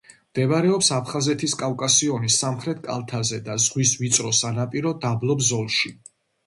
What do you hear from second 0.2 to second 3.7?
მდებარეობს აფხაზეთის კავკასიონის სამხრეთ კალთაზე და